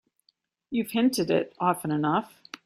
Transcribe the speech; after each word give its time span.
You've 0.71 0.89
hinted 0.89 1.29
it 1.29 1.53
often 1.59 1.91
enough. 1.91 2.41